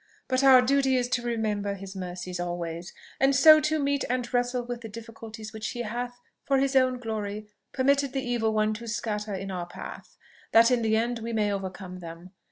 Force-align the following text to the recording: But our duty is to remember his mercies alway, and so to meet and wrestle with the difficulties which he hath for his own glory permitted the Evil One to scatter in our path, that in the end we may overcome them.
But 0.27 0.43
our 0.43 0.63
duty 0.63 0.97
is 0.97 1.07
to 1.09 1.21
remember 1.21 1.75
his 1.75 1.95
mercies 1.95 2.39
alway, 2.39 2.81
and 3.19 3.35
so 3.35 3.59
to 3.59 3.77
meet 3.77 4.03
and 4.09 4.33
wrestle 4.33 4.63
with 4.65 4.81
the 4.81 4.89
difficulties 4.89 5.53
which 5.53 5.69
he 5.73 5.83
hath 5.83 6.19
for 6.43 6.57
his 6.57 6.75
own 6.75 6.97
glory 6.97 7.45
permitted 7.71 8.11
the 8.11 8.27
Evil 8.27 8.51
One 8.51 8.73
to 8.73 8.87
scatter 8.87 9.35
in 9.35 9.51
our 9.51 9.67
path, 9.67 10.17
that 10.53 10.71
in 10.71 10.81
the 10.81 10.97
end 10.97 11.19
we 11.19 11.33
may 11.33 11.53
overcome 11.53 11.99
them. 11.99 12.31